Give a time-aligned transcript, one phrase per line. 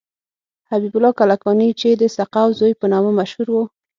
[0.69, 3.55] حبیب الله کلکانی چې د سقاو زوی په نامه مشهور و.